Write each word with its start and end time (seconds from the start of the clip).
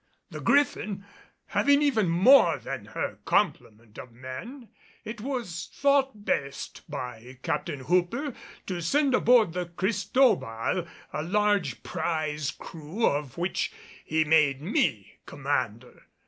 The 0.31 0.39
Griffin 0.39 1.05
having 1.45 1.83
even 1.83 2.09
more 2.09 2.57
than 2.57 2.85
her 2.85 3.19
complement 3.23 3.99
of 3.99 4.11
men, 4.11 4.69
it 5.05 5.21
was 5.21 5.69
thought 5.75 6.25
best 6.25 6.81
by 6.89 7.37
Captain 7.43 7.81
Hooper 7.81 8.33
to 8.65 8.81
send 8.81 9.13
aboard 9.13 9.53
the 9.53 9.67
Cristobal 9.67 10.87
a 11.13 11.21
large 11.21 11.83
prize 11.83 12.49
crew, 12.49 13.05
of 13.05 13.37
which 13.37 13.71
he 14.03 14.25
made 14.25 14.59
me 14.59 15.19
commander. 15.27 16.07